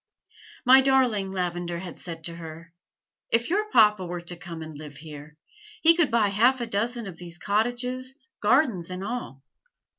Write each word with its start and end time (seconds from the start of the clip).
"My 0.65 0.81
darling," 0.81 1.31
Lavender 1.31 1.77
had 1.77 1.99
said 1.99 2.23
to 2.23 2.37
her, 2.37 2.73
"if 3.29 3.51
your 3.51 3.69
papa 3.69 4.03
were 4.03 4.21
to 4.21 4.35
come 4.35 4.63
and 4.63 4.75
live 4.75 4.95
here, 4.97 5.37
he 5.83 5.93
could 5.95 6.09
buy 6.09 6.29
half 6.29 6.59
a 6.59 6.65
dozen 6.65 7.05
of 7.05 7.17
these 7.17 7.37
cottages, 7.37 8.17
gardens 8.41 8.89
and 8.89 9.03
all. 9.03 9.43